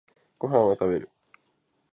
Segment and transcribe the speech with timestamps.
[0.39, 1.11] ご飯を食べる